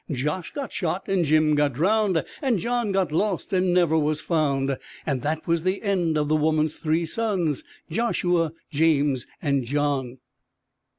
Josh 0.11 0.49
got 0.51 0.73
shot, 0.73 1.07
and 1.07 1.25
Jim 1.25 1.53
got 1.53 1.73
drowned, 1.73 2.23
And 2.41 2.57
John 2.57 2.91
got 2.91 3.11
lost 3.11 3.53
and 3.53 3.71
never 3.71 3.95
was 3.95 4.19
found, 4.19 4.79
And 5.05 5.21
that 5.21 5.45
was 5.45 5.61
the 5.61 5.83
end 5.83 6.17
of 6.17 6.27
the 6.27 6.35
woman's 6.35 6.75
three 6.75 7.05
sons, 7.05 7.63
Joshua, 7.87 8.51
James 8.71 9.27
and 9.43 9.63
John_. 9.63 10.17